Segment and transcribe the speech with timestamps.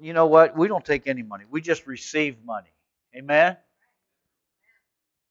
[0.00, 0.56] you know what?
[0.56, 1.44] We don't take any money.
[1.50, 2.72] We just receive money.
[3.16, 3.56] Amen?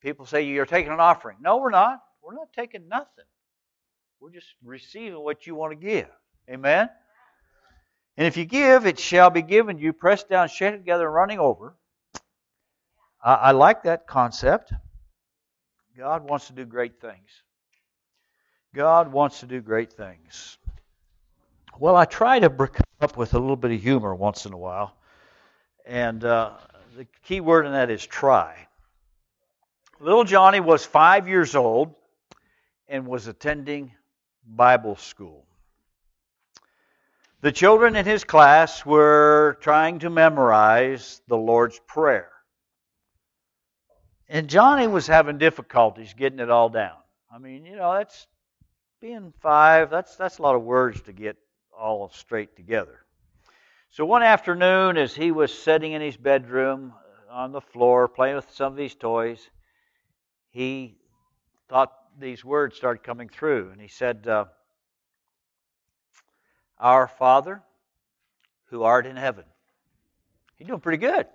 [0.02, 1.38] People say you're taking an offering.
[1.40, 2.00] No, we're not.
[2.22, 3.24] We're not taking nothing.
[4.20, 6.08] We're just receiving what you want to give.
[6.50, 6.88] Amen?
[8.16, 11.38] And if you give, it shall be given you, pressed down, shaken together, and running
[11.38, 11.74] over.
[13.22, 14.72] I, I like that concept.
[15.96, 17.42] God wants to do great things.
[18.74, 20.58] God wants to do great things.
[21.80, 22.70] Well, I try to come
[23.00, 24.96] up with a little bit of humor once in a while.
[25.86, 26.50] And uh,
[26.96, 28.66] the key word in that is try.
[30.00, 31.94] Little Johnny was five years old
[32.88, 33.92] and was attending
[34.44, 35.44] Bible school.
[37.42, 42.30] The children in his class were trying to memorize the Lord's Prayer.
[44.28, 46.96] And Johnny was having difficulties getting it all down.
[47.32, 48.26] I mean, you know, that's
[49.00, 51.36] being five, that's that's a lot of words to get
[51.78, 53.04] all straight together.
[53.90, 56.92] So one afternoon, as he was sitting in his bedroom
[57.30, 59.48] on the floor playing with some of these toys,
[60.50, 60.96] he
[61.68, 64.46] thought these words started coming through, and he said, uh,
[66.78, 67.62] our Father
[68.66, 69.44] who art in heaven.
[70.56, 71.26] He's doing pretty good.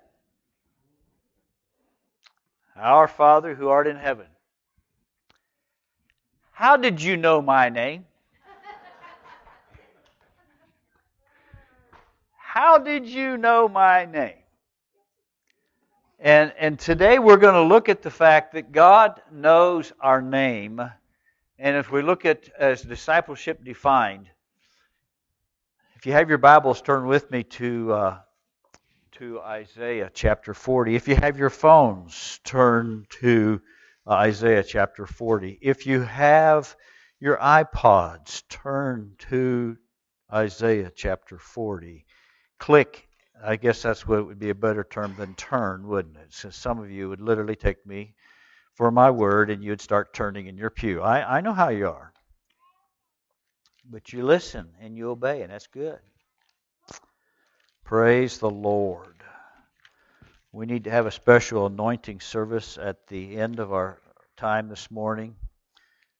[2.76, 4.26] Our Father who art in heaven.
[6.52, 8.04] How did you know my name?
[12.54, 14.44] How did you know my name?
[16.20, 20.80] And, and today we're going to look at the fact that God knows our name.
[21.58, 24.30] And if we look at as discipleship defined,
[25.96, 28.18] if you have your Bibles, turn with me to uh,
[29.18, 30.94] to Isaiah chapter 40.
[30.94, 33.60] If you have your phones, turn to
[34.08, 35.58] Isaiah chapter 40.
[35.60, 36.76] If you have
[37.18, 39.76] your iPods, turn to
[40.32, 42.06] Isaiah chapter 40.
[42.58, 43.08] Click.
[43.42, 46.32] I guess that's what would be a better term than turn, wouldn't it?
[46.32, 48.14] So some of you would literally take me
[48.74, 51.00] for my word and you'd start turning in your pew.
[51.00, 52.12] I, I know how you are.
[53.90, 55.98] But you listen and you obey, and that's good.
[57.84, 59.16] Praise the Lord.
[60.52, 64.00] We need to have a special anointing service at the end of our
[64.36, 65.36] time this morning.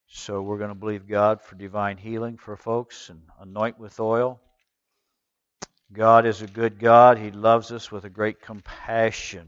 [0.07, 4.39] So we're going to believe God for divine healing for folks and anoint with oil.
[5.93, 7.17] God is a good God.
[7.17, 9.47] He loves us with a great compassion.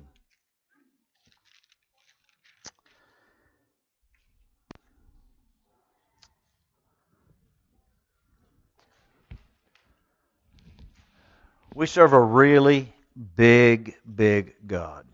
[11.74, 12.92] We serve a really
[13.36, 15.06] big, big God.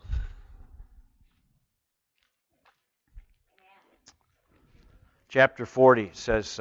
[5.27, 6.59] Chapter 40 says,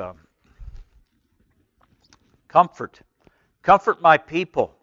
[2.49, 3.01] Comfort,
[3.62, 4.75] comfort my people,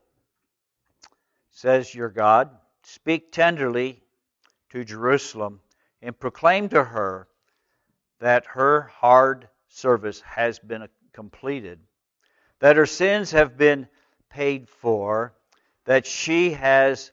[1.51, 2.49] says your God.
[2.83, 4.01] Speak tenderly
[4.71, 5.59] to Jerusalem
[6.01, 7.27] and proclaim to her
[8.19, 11.79] that her hard service has been completed,
[12.59, 13.87] that her sins have been
[14.29, 15.33] paid for,
[15.85, 17.11] that she has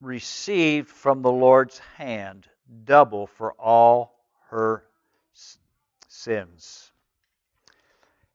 [0.00, 2.46] received from the Lord's hand
[2.84, 4.14] double for all
[4.50, 4.84] her
[6.08, 6.92] sins.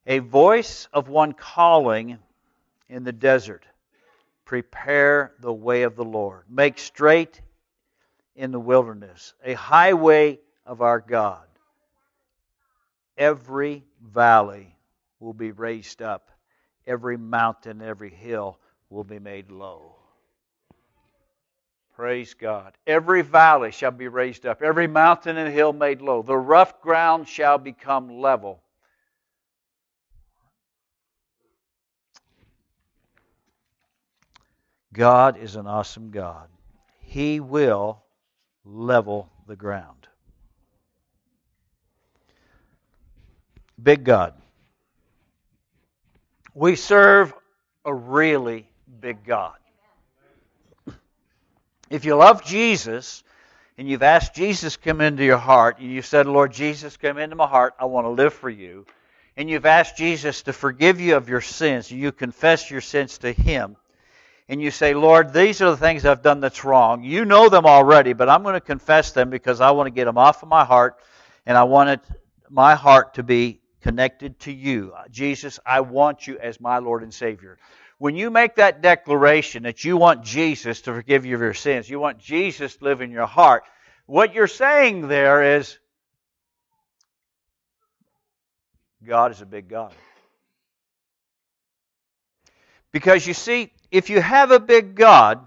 [0.05, 2.17] A voice of one calling
[2.89, 3.65] in the desert
[4.45, 7.39] Prepare the way of the Lord, make straight
[8.35, 11.45] in the wilderness a highway of our God.
[13.17, 14.75] Every valley
[15.19, 16.31] will be raised up
[16.87, 19.95] every mountain, and every hill will be made low.
[21.95, 22.77] Praise God.
[22.87, 26.21] Every valley shall be raised up, every mountain and hill made low.
[26.21, 28.61] The rough ground shall become level.
[34.93, 36.47] God is an awesome God.
[36.99, 38.01] He will
[38.65, 40.07] level the ground.
[43.81, 44.33] Big God.
[46.53, 47.33] We serve
[47.85, 48.67] a really
[48.99, 49.55] big God.
[51.89, 53.23] If you love Jesus
[53.77, 57.35] and you've asked Jesus come into your heart and you said, Lord Jesus, come into
[57.35, 58.85] my heart, I want to live for you.
[59.35, 63.17] And you've asked Jesus to forgive you of your sins, and you confess your sins
[63.19, 63.77] to Him.
[64.51, 67.05] And you say, Lord, these are the things I've done that's wrong.
[67.05, 70.03] You know them already, but I'm going to confess them because I want to get
[70.03, 70.97] them off of my heart
[71.45, 72.01] and I want it,
[72.49, 74.93] my heart to be connected to you.
[75.09, 77.59] Jesus, I want you as my Lord and Savior.
[77.97, 81.89] When you make that declaration that you want Jesus to forgive you of your sins,
[81.89, 83.63] you want Jesus to live in your heart,
[84.05, 85.79] what you're saying there is
[89.01, 89.93] God is a big God.
[92.91, 95.45] Because you see, if you have a big God,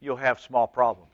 [0.00, 1.08] you'll have small problems.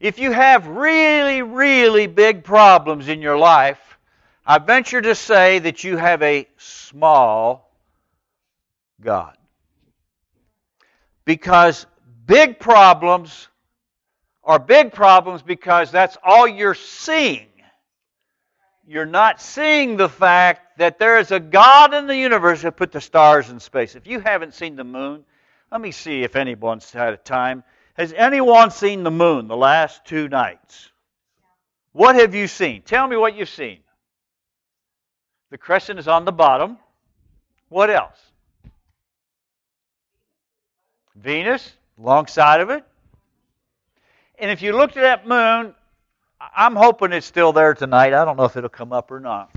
[0.00, 3.98] If you have really, really big problems in your life,
[4.46, 7.70] I venture to say that you have a small
[9.02, 9.36] God.
[11.26, 11.86] Because
[12.26, 13.48] big problems
[14.42, 17.49] are big problems because that's all you're seeing.
[18.90, 22.90] You're not seeing the fact that there is a God in the universe that put
[22.90, 23.94] the stars in space.
[23.94, 25.24] If you haven't seen the moon,
[25.70, 27.62] let me see if anyone's had a time.
[27.94, 30.90] Has anyone seen the moon the last two nights?
[31.92, 32.82] What have you seen?
[32.82, 33.78] Tell me what you've seen.
[35.50, 36.76] The crescent is on the bottom.
[37.68, 38.18] What else?
[41.14, 42.82] Venus, alongside of it.
[44.36, 45.76] And if you looked at that moon,
[46.40, 48.14] I'm hoping it's still there tonight.
[48.14, 49.54] I don't know if it'll come up or not.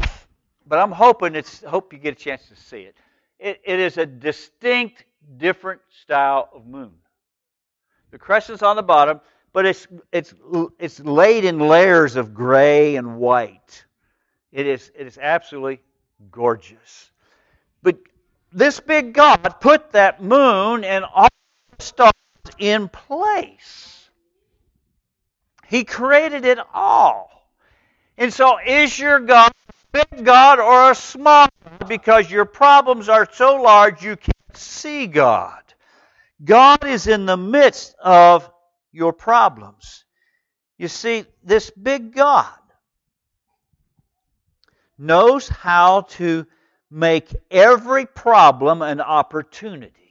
[0.66, 2.96] But I'm hoping it's hope you get a chance to see it.
[3.40, 5.06] It, it is a distinct,
[5.38, 6.92] different style of moon.
[8.12, 9.20] The crescent's on the bottom,
[9.54, 10.34] but it's it's
[10.80, 13.86] it's laid in layers of gray and white.
[14.52, 15.82] It is, it is absolutely
[16.32, 17.12] gorgeous.
[17.82, 17.98] But
[18.52, 21.28] this big God put that moon and all
[21.78, 22.14] the stars
[22.60, 24.03] in place.
[25.74, 27.32] He created it all.
[28.16, 31.88] And so, is your God a big God or a small God?
[31.90, 35.64] Because your problems are so large you can't see God.
[36.46, 38.48] God is in the midst of
[38.92, 40.06] your problems.
[40.78, 42.54] You see, this big God
[45.00, 46.46] knows how to
[46.92, 50.03] make every problem an opportunity.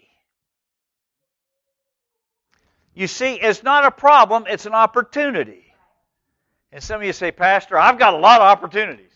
[2.95, 5.65] You see, it's not a problem, it's an opportunity.
[6.73, 9.11] And some of you say, Pastor, I've got a lot of opportunities.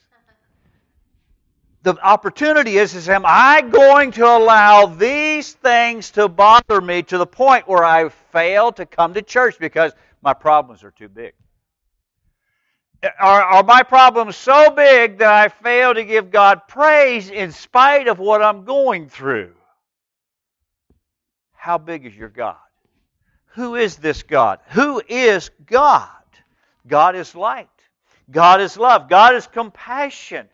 [1.83, 7.19] The opportunity is, is am I going to allow these things to bother me to
[7.19, 11.33] the point where I fail to come to church because my problems are too big?
[13.21, 18.09] Are, are my problems so big that I fail to give God praise in spite
[18.09, 19.53] of what I'm going through?
[21.53, 22.57] How big is your God?
[23.57, 24.61] Who is this God?
[24.69, 26.11] Who is God?
[26.87, 27.71] God is light.
[28.31, 29.09] God is love.
[29.09, 30.47] God is compassion.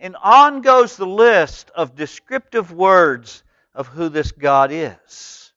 [0.00, 3.42] And on goes the list of descriptive words
[3.74, 5.52] of who this God is.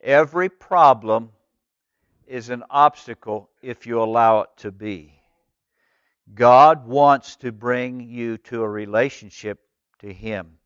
[0.00, 1.30] Every problem
[2.26, 5.14] is an obstacle if you allow it to be.
[6.34, 9.60] God wants to bring you to a relationship
[10.00, 10.58] to Him.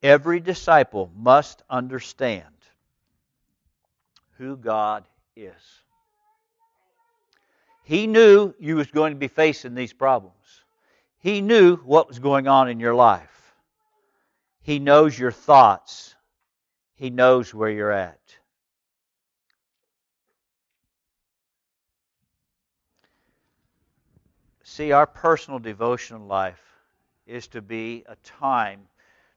[0.00, 2.59] Every disciple must understand
[4.40, 5.04] who God
[5.36, 5.52] is.
[7.84, 10.62] He knew you was going to be facing these problems.
[11.18, 13.54] He knew what was going on in your life.
[14.62, 16.14] He knows your thoughts.
[16.94, 18.18] He knows where you're at.
[24.62, 26.62] See, our personal devotional life
[27.26, 28.80] is to be a time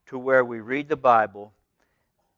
[0.05, 1.51] to where we read the Bible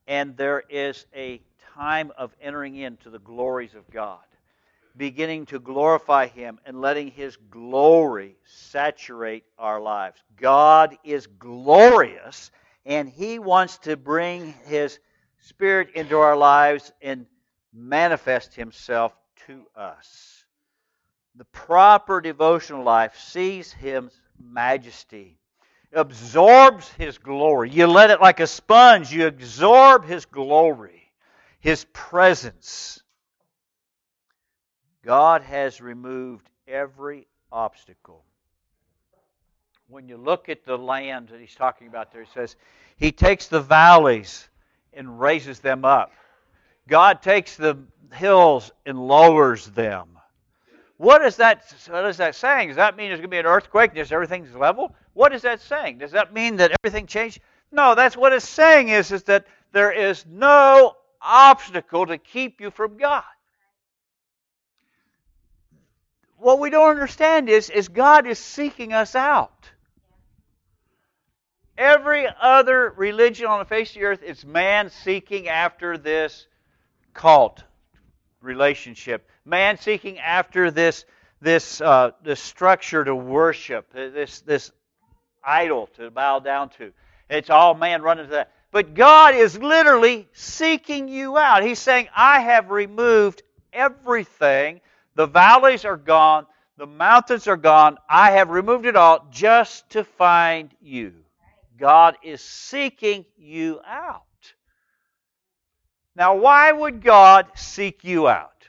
[0.08, 1.42] and there is a
[1.76, 4.24] time of entering into the glories of God,
[4.98, 10.22] beginning to glorify Him and letting His glory saturate our lives.
[10.38, 12.52] God is glorious
[12.86, 15.00] and He wants to bring His
[15.42, 17.26] Spirit into our lives and
[17.74, 19.14] manifest Himself
[19.48, 20.36] to us
[21.38, 24.04] the proper devotional life sees His
[24.42, 25.38] majesty,
[25.94, 27.70] absorbs His glory.
[27.70, 31.05] You let it like a sponge, you absorb His glory,
[31.66, 33.02] His presence.
[35.04, 38.24] God has removed every obstacle.
[39.88, 42.56] When you look at the land that He's talking about there, He says,
[42.98, 44.48] He takes the valleys
[44.94, 46.12] and raises them up.
[46.88, 47.80] God takes the
[48.14, 50.20] hills and lowers them.
[50.98, 51.64] What is that?
[51.90, 52.68] What is that saying?
[52.68, 54.96] Does that mean there's going to be an earthquake and just everything's level?
[55.14, 55.98] What is that saying?
[55.98, 57.40] Does that mean that everything changed?
[57.72, 62.72] No, that's what it's saying is, is that there is no obstacle to keep you
[62.72, 63.24] from God.
[66.38, 69.70] What we don't understand is, is God is seeking us out.
[71.78, 76.48] Every other religion on the face of the earth is man seeking after this
[77.14, 77.64] cult
[78.42, 81.06] relationship man seeking after this
[81.42, 84.72] this uh, this structure to worship, this this
[85.44, 86.92] idol to bow down to.
[87.30, 88.52] It's all man running to that.
[88.76, 91.64] But God is literally seeking you out.
[91.64, 93.42] He's saying, I have removed
[93.72, 94.82] everything.
[95.16, 96.46] The valleys are gone.
[96.76, 97.98] The mountains are gone.
[98.10, 101.14] I have removed it all just to find you.
[101.78, 104.24] God is seeking you out.
[106.14, 108.68] Now, why would God seek you out?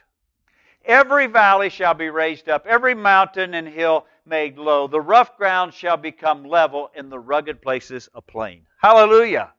[0.85, 4.87] Every valley shall be raised up, every mountain and hill made low.
[4.87, 8.61] The rough ground shall become level, and the rugged places a plain.
[8.81, 9.51] Hallelujah.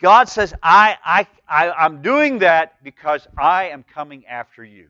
[0.00, 4.88] God says, I, I, I, I'm doing that because I am coming after you.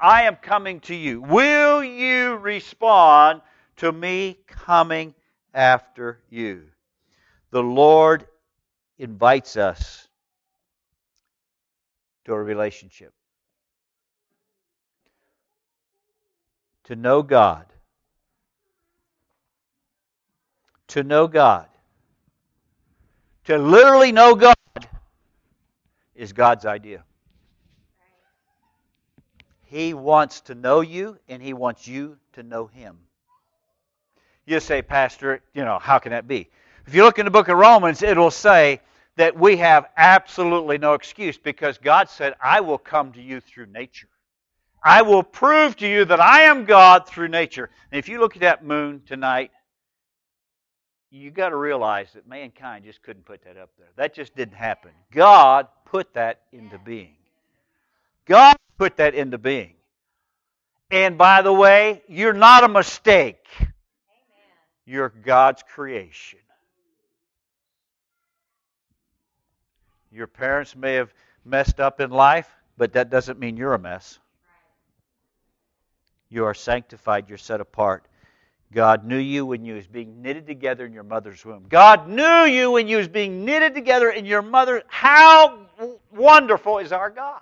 [0.00, 1.22] I am coming to you.
[1.22, 3.40] Will you respond
[3.76, 5.14] to me coming
[5.54, 6.64] after you?
[7.50, 8.26] The Lord
[8.98, 10.06] invites us
[12.26, 13.14] to a relationship.
[16.84, 17.66] To know God.
[20.88, 21.69] To know God.
[23.44, 24.54] To literally know God
[26.14, 27.04] is God's idea.
[29.64, 32.98] He wants to know you, and He wants you to know Him.
[34.44, 36.50] You say, Pastor, you know, how can that be?
[36.86, 38.80] If you look in the book of Romans, it will say
[39.16, 43.66] that we have absolutely no excuse because God said, I will come to you through
[43.66, 44.08] nature.
[44.82, 47.70] I will prove to you that I am God through nature.
[47.92, 49.50] And if you look at that moon tonight,
[51.10, 53.88] you got to realize that mankind just couldn't put that up there.
[53.96, 54.92] That just didn't happen.
[55.10, 57.16] God put that into being.
[58.26, 59.74] God put that into being.
[60.90, 63.44] And by the way, you're not a mistake.
[64.86, 66.38] You're God's creation.
[70.12, 71.12] Your parents may have
[71.44, 74.18] messed up in life, but that doesn't mean you're a mess.
[76.28, 78.06] You are sanctified, you're set apart.
[78.72, 81.66] God knew you when you was being knitted together in your mother's womb.
[81.68, 84.84] God knew you when you was being knitted together in your mother.
[84.86, 85.66] How
[86.12, 87.40] wonderful is our God?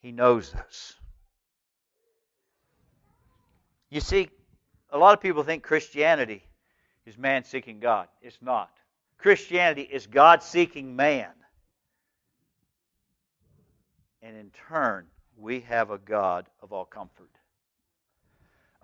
[0.00, 0.94] He knows us.
[3.90, 4.28] You see,
[4.90, 6.44] a lot of people think Christianity
[7.04, 8.06] is man seeking God.
[8.22, 8.70] It's not.
[9.18, 11.30] Christianity is God seeking man.
[14.22, 17.30] And in turn, we have a God of all comfort.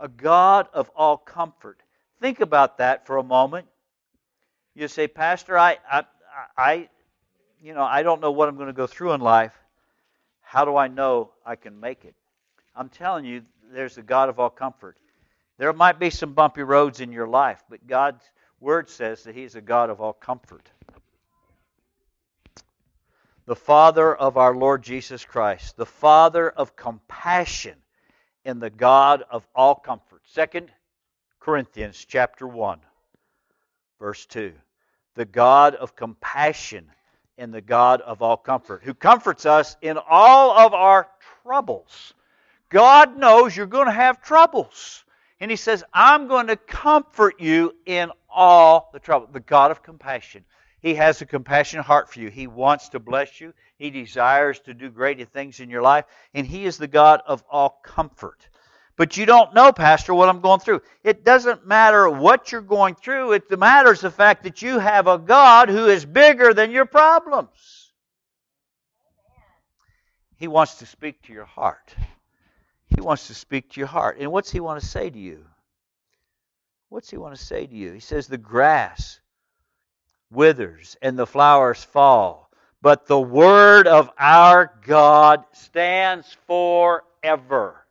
[0.00, 1.80] A God of all comfort.
[2.20, 3.66] Think about that for a moment.
[4.74, 6.04] You say, Pastor, I, I,
[6.56, 6.88] I,
[7.62, 9.54] you know, I don't know what I'm going to go through in life.
[10.40, 12.14] How do I know I can make it?
[12.74, 13.42] I'm telling you,
[13.72, 14.96] there's a God of all comfort.
[15.58, 18.24] There might be some bumpy roads in your life, but God's
[18.58, 20.70] word says that He's a God of all comfort.
[23.46, 27.76] The Father of our Lord Jesus Christ, the Father of compassion
[28.44, 30.22] and the God of all comfort.
[30.24, 30.70] Second
[31.40, 32.80] Corinthians chapter 1,
[33.98, 34.52] verse 2.
[35.14, 36.90] The God of compassion
[37.36, 41.08] in the God of all comfort, who comforts us in all of our
[41.42, 42.14] troubles.
[42.68, 45.04] God knows you're going to have troubles.
[45.40, 49.28] And He says, I'm going to comfort you in all the trouble.
[49.32, 50.44] The God of compassion.
[50.80, 52.30] He has a compassionate heart for you.
[52.30, 53.52] He wants to bless you.
[53.76, 56.06] He desires to do greater things in your life.
[56.32, 58.48] And He is the God of all comfort.
[58.96, 60.82] But you don't know, Pastor, what I'm going through.
[61.04, 63.32] It doesn't matter what you're going through.
[63.32, 67.92] It matters the fact that you have a God who is bigger than your problems.
[70.36, 71.94] He wants to speak to your heart.
[72.86, 74.18] He wants to speak to your heart.
[74.18, 75.44] And what's he want to say to you?
[76.88, 77.92] What's he want to say to you?
[77.92, 79.20] He says, The grass
[80.30, 82.50] withers and the flowers fall,
[82.82, 87.84] but the word of our God stands forever.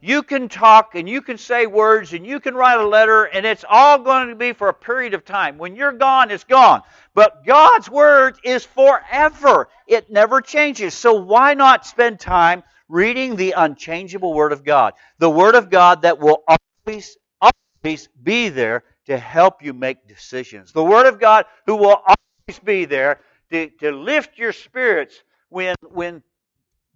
[0.00, 3.46] You can talk and you can say words and you can write a letter, and
[3.46, 5.58] it's all going to be for a period of time.
[5.58, 6.82] When you're gone, it's gone.
[7.14, 10.94] But God's Word is forever, it never changes.
[10.94, 14.92] So why not spend time reading the unchangeable Word of God?
[15.18, 16.44] The Word of God that will
[16.86, 20.72] always, always be there to help you make decisions.
[20.72, 23.20] The Word of God who will always be there
[23.50, 26.22] to, to lift your spirits when, when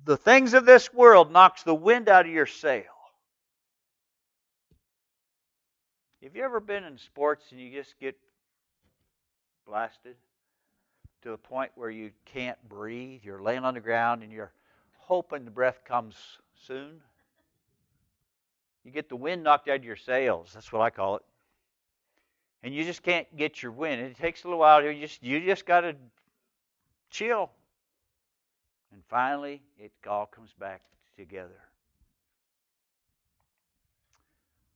[0.05, 2.85] the things of this world knocks the wind out of your sail.
[6.23, 8.17] Have you ever been in sports and you just get
[9.67, 10.17] blasted
[11.23, 13.21] to the point where you can't breathe?
[13.25, 14.53] You're laying on the ground and you're
[14.99, 16.15] hoping the breath comes
[16.67, 17.01] soon.
[18.85, 20.51] You get the wind knocked out of your sails.
[20.55, 21.23] That's what I call it.
[22.63, 24.01] And you just can't get your wind.
[24.01, 24.83] It takes a little while.
[24.83, 25.95] You just you just got to
[27.11, 27.51] chill.
[28.93, 30.83] And finally, it all comes back
[31.17, 31.61] together.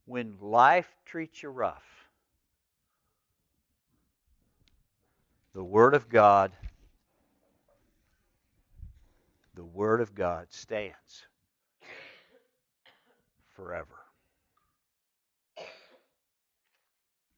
[0.07, 2.09] when life treats you rough,
[5.55, 6.53] the Word of God,
[9.55, 11.27] the Word of God stands.
[13.55, 14.04] forever.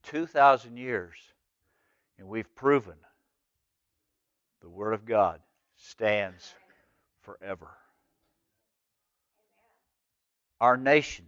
[0.06, 1.14] 2,000 years,
[2.18, 2.94] and we've proven
[4.60, 5.40] the Word of God
[5.76, 6.54] stands
[7.22, 7.68] forever.
[10.60, 11.26] Our nation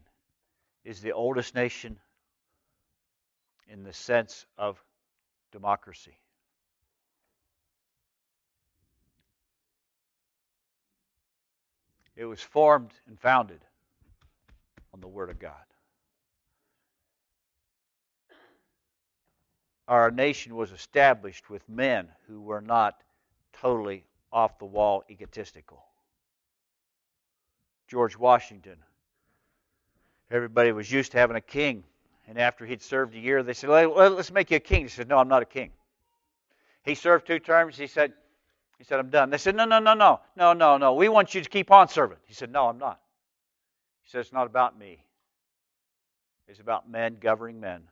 [0.84, 1.98] is the oldest nation
[3.68, 4.82] in the sense of
[5.52, 6.16] democracy.
[12.16, 13.60] It was formed and founded
[14.92, 15.52] on the Word of God.
[19.88, 23.02] Our nation was established with men who were not
[23.54, 25.82] totally off the wall egotistical.
[27.88, 28.76] George Washington,
[30.30, 31.84] everybody was used to having a king.
[32.28, 34.82] And after he'd served a year, they said, let's make you a king.
[34.82, 35.70] He said, no, I'm not a king.
[36.82, 37.78] He served two terms.
[37.78, 38.12] He said,
[38.76, 39.30] he said, I'm done.
[39.30, 40.92] They said, no, no, no, no, no, no, no.
[40.92, 42.18] We want you to keep on serving.
[42.26, 43.00] He said, no, I'm not.
[44.04, 45.02] He said, it's not about me.
[46.46, 47.84] It's about men governing men.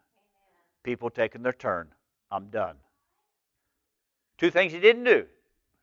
[0.86, 1.88] People taking their turn.
[2.30, 2.76] I'm done.
[4.38, 5.26] Two things he didn't do.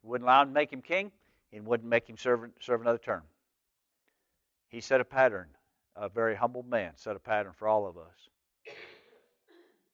[0.02, 1.12] He wouldn't allow him to make him king,
[1.52, 3.24] and wouldn't make him serve, serve another term.
[4.70, 5.50] He set a pattern.
[5.98, 8.76] A very humble man set a pattern for all of us.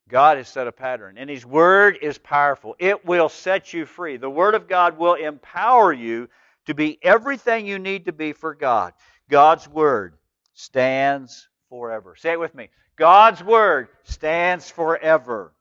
[0.08, 2.76] God has set a pattern, and His Word is powerful.
[2.78, 4.18] It will set you free.
[4.18, 6.30] The Word of God will empower you
[6.68, 8.94] to be everything you need to be for God.
[9.28, 10.14] God's Word
[10.54, 12.16] stands forever.
[12.16, 12.70] Say it with me.
[13.00, 15.54] God's Word stands forever.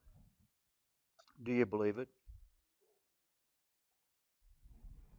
[1.40, 2.08] Do you believe it?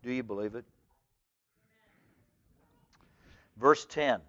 [0.04, 0.66] Do you believe it?
[3.56, 4.20] Verse 10.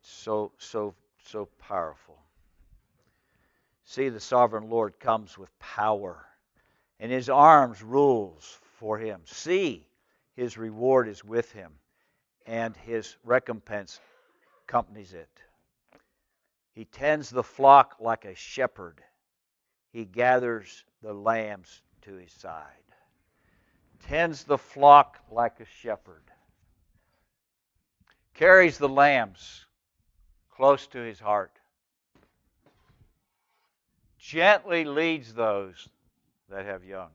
[0.00, 0.94] It's so, so,
[1.26, 2.18] so powerful.
[3.84, 6.26] See, the sovereign Lord comes with power,
[6.98, 9.20] and his arms rules for him.
[9.26, 9.86] See,
[10.40, 11.70] his reward is with him,
[12.46, 14.00] and his recompense
[14.64, 15.28] accompanies it.
[16.72, 19.02] He tends the flock like a shepherd.
[19.92, 22.64] He gathers the lambs to his side.
[24.08, 26.24] Tends the flock like a shepherd.
[28.32, 29.66] Carries the lambs
[30.48, 31.52] close to his heart.
[34.18, 35.86] Gently leads those
[36.48, 37.10] that have young.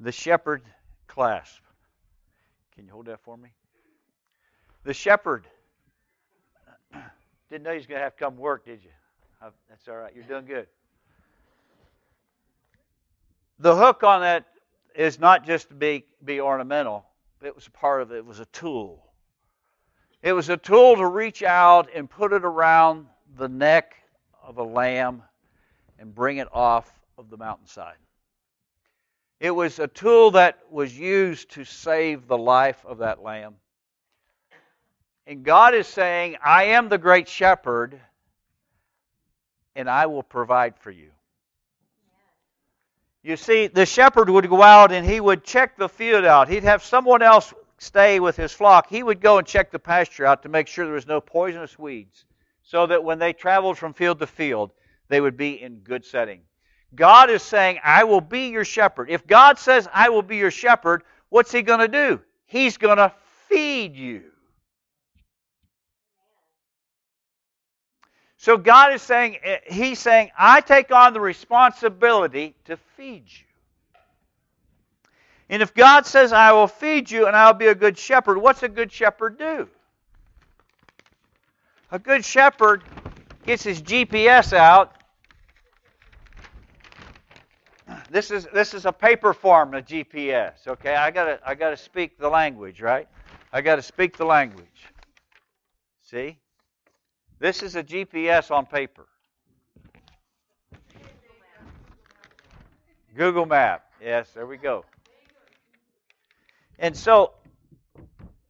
[0.00, 0.62] The shepherd
[1.06, 1.62] clasp.
[2.74, 3.48] Can you hold that for me?
[4.84, 5.46] The shepherd.
[7.50, 8.90] Didn't know he was going to have to come work, did you?
[9.40, 10.12] Uh, that's all right.
[10.14, 10.66] You're doing good.
[13.58, 14.46] The hook on that
[14.94, 17.06] is not just to be, be ornamental,
[17.42, 18.16] it was a part of it.
[18.16, 19.02] It was a tool.
[20.22, 23.06] It was a tool to reach out and put it around
[23.36, 23.94] the neck
[24.42, 25.22] of a lamb
[25.98, 27.96] and bring it off of the mountainside.
[29.38, 33.56] It was a tool that was used to save the life of that lamb.
[35.26, 38.00] And God is saying, I am the great shepherd,
[39.74, 41.10] and I will provide for you.
[43.22, 46.48] You see, the shepherd would go out and he would check the field out.
[46.48, 48.88] He'd have someone else stay with his flock.
[48.88, 51.76] He would go and check the pasture out to make sure there was no poisonous
[51.76, 52.24] weeds,
[52.62, 54.70] so that when they traveled from field to field,
[55.08, 56.42] they would be in good setting.
[56.94, 59.10] God is saying, I will be your shepherd.
[59.10, 62.20] If God says, I will be your shepherd, what's he going to do?
[62.46, 63.12] He's going to
[63.48, 64.22] feed you.
[68.38, 73.44] So God is saying, eh, He's saying, I take on the responsibility to feed you.
[75.48, 78.62] And if God says, I will feed you and I'll be a good shepherd, what's
[78.62, 79.68] a good shepherd do?
[81.90, 82.82] A good shepherd
[83.44, 84.95] gets his GPS out
[88.10, 90.66] this is this is a paper form of GPS.
[90.66, 93.08] Okay, I gotta I gotta speak the language, right?
[93.52, 94.92] I gotta speak the language.
[96.02, 96.38] See,
[97.38, 99.06] this is a GPS on paper.
[103.16, 103.84] Google Map.
[104.00, 104.84] Yes, there we go.
[106.78, 107.32] And so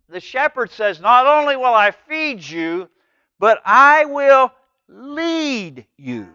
[0.09, 2.88] the shepherd says, Not only will I feed you,
[3.38, 4.53] but I will
[4.88, 6.29] lead you.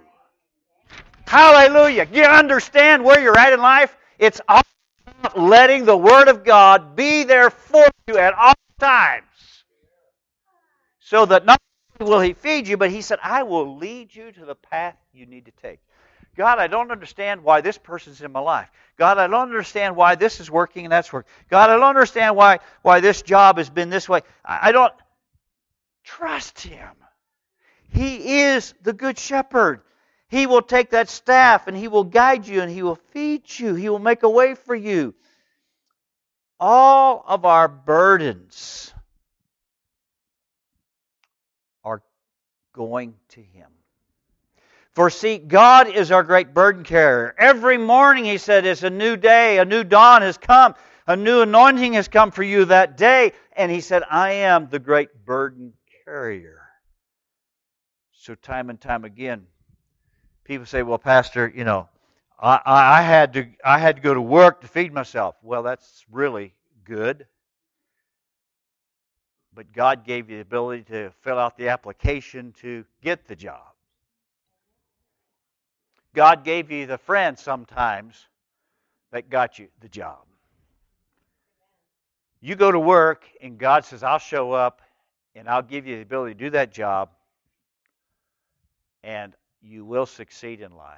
[1.32, 2.10] Hallelujah.
[2.12, 3.96] You understand where you're at in life?
[4.20, 4.64] It's all
[5.08, 9.24] about letting the Word of God be there for you at all times.
[11.00, 11.58] So that not
[12.02, 14.98] only will He feed you, but He said, I will lead you to the path
[15.14, 15.80] you need to take.
[16.36, 18.70] God, I don't understand why this person's in my life.
[18.98, 21.32] God, I don't understand why this is working and that's working.
[21.50, 24.20] God, I don't understand why, why this job has been this way.
[24.44, 24.94] I don't
[26.04, 26.90] trust Him.
[27.94, 29.80] He is the Good Shepherd.
[30.32, 33.76] He will take that staff and He will guide you and He will feed you.
[33.76, 35.14] He will make a way for you.
[36.58, 38.94] All of our burdens
[41.84, 42.02] are
[42.72, 43.68] going to Him.
[44.94, 47.36] For see, God is our great burden carrier.
[47.38, 50.76] Every morning, He said, is a new day, a new dawn has come,
[51.08, 53.34] a new anointing has come for you that day.
[53.58, 55.74] And He said, I am the great burden
[56.06, 56.62] carrier.
[58.14, 59.48] So, time and time again,
[60.44, 61.90] people say, "Well, Pastor, you know,
[62.40, 66.06] I, I had to I had to go to work to feed myself." Well, that's
[66.12, 67.26] really good,
[69.54, 73.62] but God gave you the ability to fill out the application to get the job.
[76.14, 78.28] God gave you the friend sometimes
[79.12, 80.20] that got you the job.
[82.42, 84.82] You go to work, and God says, I'll show up
[85.36, 87.10] and I'll give you the ability to do that job,
[89.04, 90.98] and you will succeed in life,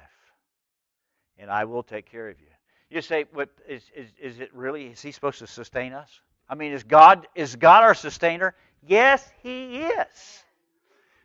[1.38, 2.46] and I will take care of you.
[2.90, 4.86] You say, "What is is is it really?
[4.86, 6.20] Is He supposed to sustain us?
[6.48, 8.54] I mean, is God is God our sustainer?
[8.86, 10.42] Yes, He is.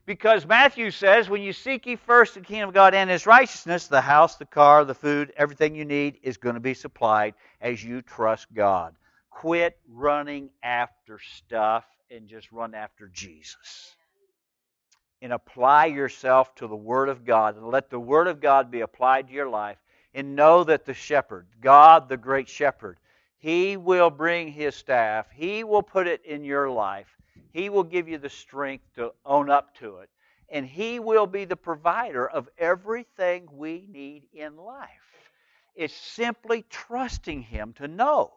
[0.06, 3.86] Because Matthew says, when you seek ye first the kingdom of God and His righteousness,
[3.86, 7.84] the house, the car, the food, everything you need is going to be supplied as
[7.84, 8.96] you trust God.
[9.30, 13.96] Quit running after stuff and just run after Jesus
[15.22, 18.82] and apply yourself to the Word of God and let the Word of God be
[18.82, 19.78] applied to your life
[20.14, 22.98] and know that the shepherd, God the great shepherd,
[23.38, 27.18] He will bring His staff, He will put it in your life,
[27.52, 30.10] He will give you the strength to own up to it,
[30.50, 34.90] and He will be the provider of everything we need in life.
[35.76, 38.34] It's simply trusting Him to know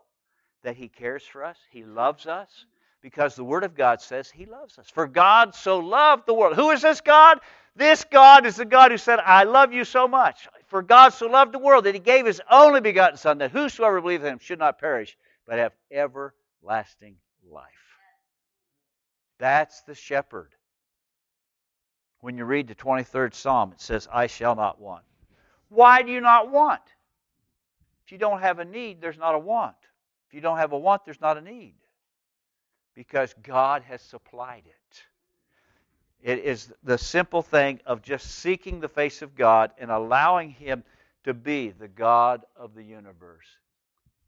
[0.62, 2.66] that He cares for us, He loves us,
[3.03, 4.88] because the Word of God says He loves us.
[4.88, 6.55] For God so loved the world.
[6.57, 7.41] Who is this God?
[7.75, 10.49] This God is the God who said, I love you so much.
[10.69, 14.01] For God so loved the world that He gave His only begotten Son, that whosoever
[14.01, 17.17] believes in Him should not perish, but have everlasting
[17.51, 17.67] life.
[19.38, 20.51] That's the shepherd.
[22.21, 25.03] When you read the 23rd Psalm, it says, I shall not want.
[25.69, 26.83] Why do you not want?
[28.07, 29.75] If you don't have a need, there's not a want.
[30.29, 31.75] If you don't have a want, there's not a need
[32.94, 35.02] because God has supplied it.
[36.22, 40.85] It is the simple thing of just seeking the face of God and allowing Him
[41.24, 43.46] to be the God of the universe.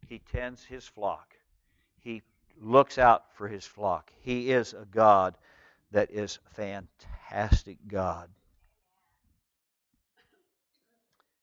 [0.09, 1.35] He tends His flock,
[2.01, 2.23] He
[2.61, 4.13] looks out for His flock.
[4.21, 5.37] He is a God
[5.93, 8.29] that is fantastic God.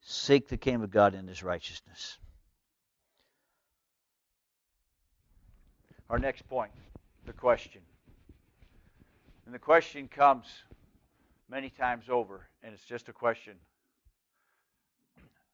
[0.01, 2.17] Seek the kingdom of God in His righteousness.
[6.09, 6.71] Our next point
[7.25, 7.81] the question.
[9.45, 10.45] And the question comes
[11.49, 13.55] many times over, and it's just a question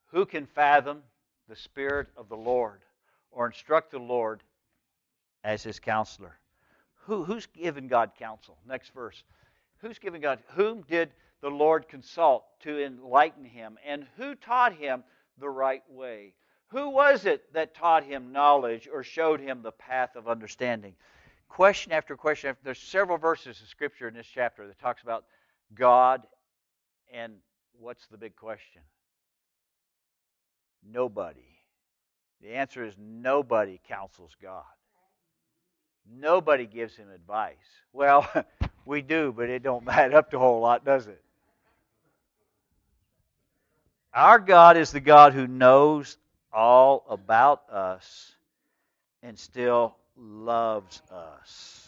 [0.08, 1.02] Who can fathom
[1.50, 2.82] the Spirit of the Lord
[3.32, 4.44] or instruct the Lord
[5.44, 6.38] as his counselor?
[7.06, 8.58] Who, who's given God counsel?
[8.68, 9.24] Next verse.
[9.80, 10.40] Who's given God?
[10.56, 13.78] Whom did the Lord consult to enlighten him?
[13.86, 15.04] And who taught him
[15.38, 16.34] the right way?
[16.70, 20.96] Who was it that taught him knowledge or showed him the path of understanding?
[21.50, 22.50] Question after question.
[22.50, 25.26] After, there's several verses of Scripture in this chapter that talks about
[25.74, 26.22] God
[27.14, 27.34] and
[27.80, 28.82] what's the big question?
[30.90, 31.40] Nobody.
[32.42, 34.64] The answer is nobody counsels God.
[36.20, 37.56] Nobody gives him advice.
[37.92, 38.28] Well,
[38.86, 41.22] we do, but it don't add up to a whole lot, does it?
[44.14, 46.18] Our God is the God who knows
[46.52, 48.32] all about us
[49.22, 51.88] and still loves us.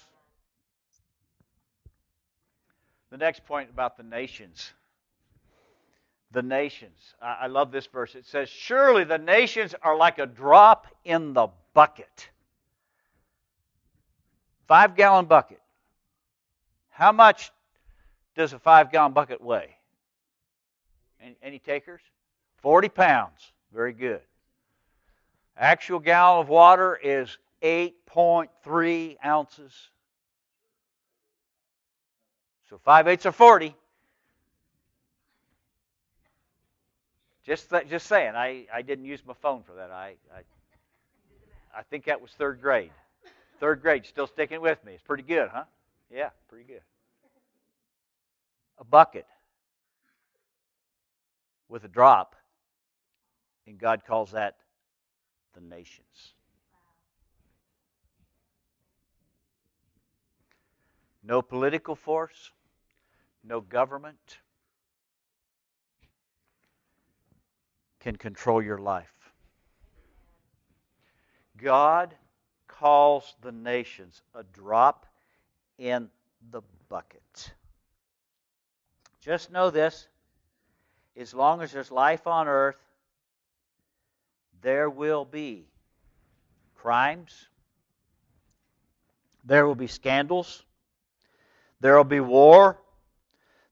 [3.10, 4.72] The next point about the nations.
[6.32, 7.16] The nations.
[7.22, 8.14] I, love this verse.
[8.14, 12.30] It says, Surely the nations are like a drop in the bucket.
[14.68, 15.60] Five gallon bucket.
[16.90, 17.52] How much
[18.36, 19.76] does a five gallon bucket weigh?
[21.20, 22.02] Any, any takers?
[22.58, 23.52] 40 pounds.
[23.74, 24.22] Very good.
[25.58, 29.74] Actual gallon of water is 8.3 ounces.
[32.70, 33.76] So 5 eighths are 40.
[37.46, 39.90] Just, just saying, I, I didn't use my phone for that.
[39.90, 40.42] I, I,
[41.76, 42.92] I think that was third grade.
[43.60, 44.94] Third grade, still sticking with me.
[44.94, 45.64] It's pretty good, huh?
[46.14, 46.82] Yeah, pretty good.
[48.78, 49.26] A bucket
[51.68, 52.36] with a drop,
[53.68, 54.56] and God calls that
[55.56, 56.34] the nations.
[61.24, 62.52] No political force,
[63.44, 64.40] no government,
[68.00, 69.14] can control your life.
[71.58, 72.16] God
[72.68, 75.06] calls the nations a drop
[75.78, 76.10] in
[76.52, 77.54] the bucket.
[79.20, 80.08] Just know this
[81.18, 82.78] as long as there's life on earth,
[84.62, 85.66] there will be
[86.76, 87.50] crimes,
[89.44, 90.64] there will be scandals,
[91.82, 92.80] there will be war,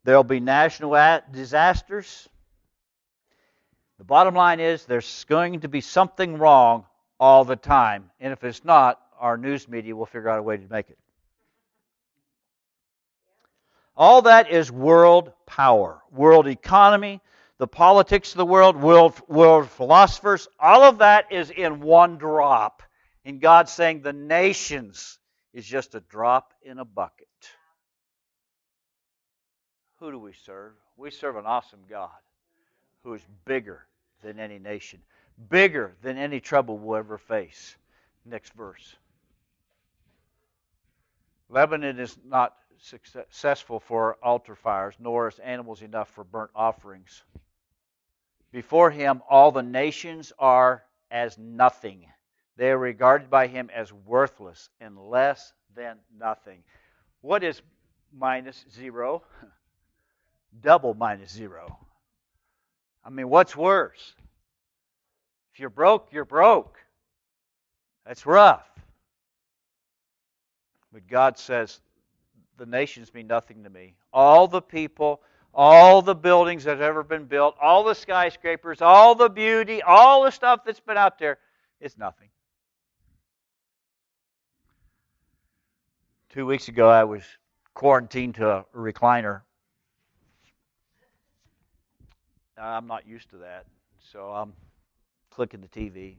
[0.04, 2.28] there will be national disasters.
[3.98, 6.86] The bottom line is there's going to be something wrong
[7.20, 8.12] all the time.
[8.20, 10.98] And if it's not, our news media will figure out a way to make it.
[13.96, 17.20] All that is world power, world economy,
[17.58, 20.48] the politics of the world, world, world philosophers.
[20.60, 22.84] All of that is in one drop.
[23.26, 25.18] And God saying the nations
[25.54, 27.28] is just a drop in a bucket.
[30.00, 30.74] Who do we serve?
[30.96, 32.10] We serve an awesome God
[33.04, 33.88] who is bigger
[34.22, 35.02] than any nation,
[35.50, 37.76] bigger than any trouble we'll ever face.
[38.26, 38.96] Next verse.
[41.50, 47.24] Lebanon is not successful for altar fires, nor is animals enough for burnt offerings.
[48.52, 52.06] Before him, all the nations are as nothing.
[52.56, 56.64] They are regarded by him as worthless and less than nothing.
[57.22, 57.62] What is
[58.12, 59.24] minus zero?
[60.62, 61.78] Double minus zero.
[63.04, 64.14] I mean, what's worse?
[65.54, 66.78] If you're broke, you're broke.
[68.06, 68.68] That's rough.
[70.92, 71.80] But God says,
[72.58, 73.96] the nations mean nothing to me.
[74.12, 75.22] All the people,
[75.54, 80.24] all the buildings that have ever been built, all the skyscrapers, all the beauty, all
[80.24, 81.38] the stuff that's been out there,
[81.80, 82.30] it's nothing.
[86.30, 87.24] Two weeks ago, I was
[87.74, 89.42] quarantined to a recliner.
[92.58, 93.66] I'm not used to that,
[94.12, 94.54] so I'm
[95.30, 96.16] clicking the TV.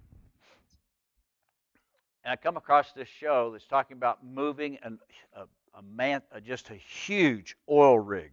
[2.24, 4.98] And I come across this show that's talking about moving an,
[5.34, 5.42] a,
[5.76, 8.30] a man, a, just a huge oil rig,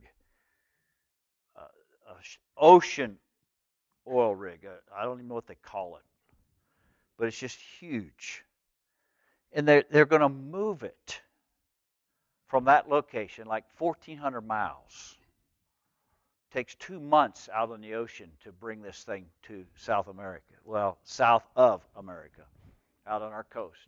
[1.57, 1.61] uh,
[2.09, 2.15] a
[2.57, 3.17] ocean
[4.07, 4.65] oil rig.
[4.65, 6.03] Uh, I don't even know what they call it,
[7.17, 8.43] but it's just huge.
[9.53, 11.21] And they're, they're going to move it
[12.47, 15.15] from that location, like 1,400 miles
[16.55, 20.53] takes two months out on the ocean to bring this thing to South America.
[20.63, 22.43] Well, south of America,
[23.05, 23.87] out on our coast.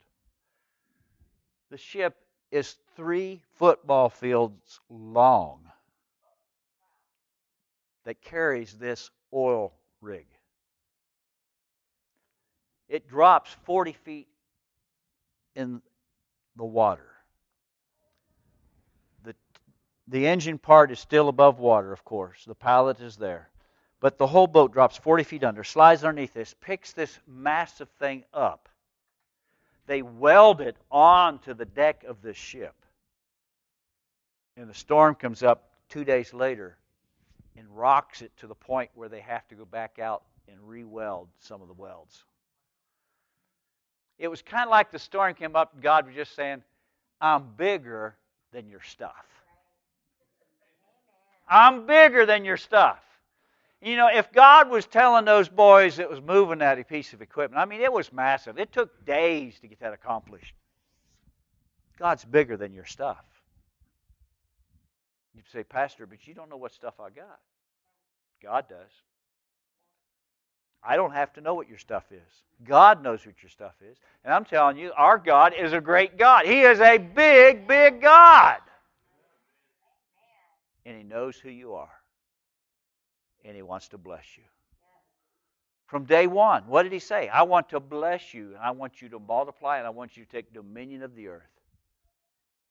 [1.70, 2.18] The ship
[2.52, 5.62] is three football fields long
[8.04, 10.26] that carries this oil rig.
[12.90, 14.28] It drops 40 feet
[15.56, 15.82] in
[16.58, 17.17] the water.
[20.08, 22.46] The engine part is still above water, of course.
[22.46, 23.50] The pilot is there.
[24.00, 28.24] But the whole boat drops 40 feet under, slides underneath this, picks this massive thing
[28.34, 28.70] up.
[29.88, 32.76] They weld it onto the deck of the ship.
[34.56, 36.78] And the storm comes up two days later
[37.58, 41.28] and rocks it to the point where they have to go back out and re-weld
[41.40, 42.24] some of the welds.
[44.20, 46.64] It was kind of like the storm came up and God was just saying,
[47.20, 48.16] I'm bigger
[48.52, 49.26] than your stuff.
[51.48, 53.00] I'm bigger than your stuff.
[53.82, 57.62] You know, if God was telling those boys that was moving that piece of equipment,
[57.62, 58.58] I mean, it was massive.
[58.58, 60.54] It took days to get that accomplished.
[62.00, 63.24] God's bigger than your stuff.
[65.36, 67.40] You say, Pastor, but you don't know what stuff I got.
[68.42, 68.92] God does.
[70.84, 72.44] I don't have to know what your stuff is.
[72.66, 73.98] God knows what your stuff is.
[74.24, 76.46] And I'm telling you, our God is a great God.
[76.46, 78.58] He is a big, big God
[80.88, 81.92] and He knows who you are.
[83.44, 84.44] And He wants to bless you.
[85.86, 87.28] From day one, what did He say?
[87.28, 90.24] I want to bless you, and I want you to multiply, and I want you
[90.24, 91.44] to take dominion of the earth.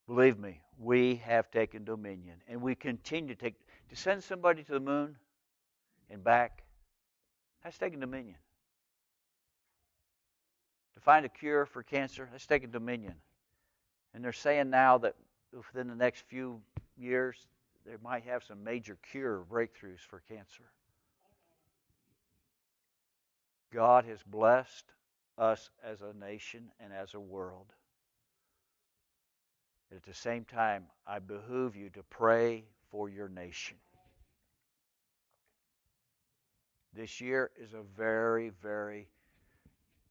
[0.09, 3.55] Believe me, we have taken dominion, and we continue to take.
[3.91, 5.17] To send somebody to the moon
[6.11, 6.65] and back,
[7.63, 8.37] that's taking dominion.
[10.95, 13.15] To find a cure for cancer, that's taking dominion.
[14.13, 15.15] And they're saying now that
[15.53, 16.61] within the next few
[16.97, 17.37] years,
[17.87, 20.65] they might have some major cure breakthroughs for cancer.
[23.73, 24.85] God has blessed
[25.39, 27.67] us as a nation and as a world.
[29.95, 33.77] At the same time, I behoove you to pray for your nation.
[36.93, 39.09] This year is a very, very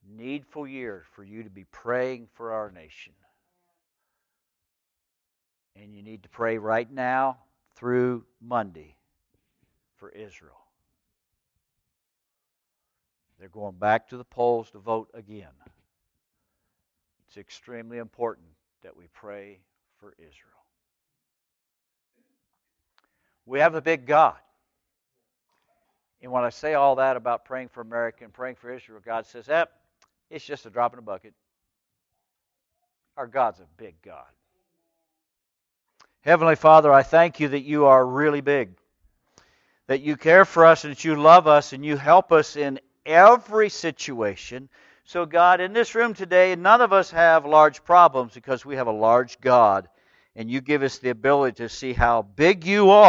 [0.07, 3.13] needful year for you to be praying for our nation.
[5.75, 7.38] And you need to pray right now
[7.75, 8.95] through Monday
[9.97, 10.65] for Israel.
[13.39, 15.51] they're going back to the polls to vote again.
[17.27, 18.47] It's extremely important
[18.83, 19.59] that we pray
[19.99, 20.31] for Israel.
[23.45, 24.38] We have a big God.
[26.21, 29.25] And when I say all that about praying for America and praying for Israel, God
[29.25, 29.65] says, eh,
[30.29, 31.33] it's just a drop in a bucket.
[33.17, 34.25] Our God's a big God.
[36.25, 38.71] Heavenly Father, I thank you that you are really big,
[39.85, 42.79] that you care for us and that you love us and you help us in
[43.05, 44.67] every situation.
[45.03, 48.88] So, God, in this room today, none of us have large problems because we have
[48.88, 49.88] a large God,
[50.35, 53.03] and you give us the ability to see how big you are.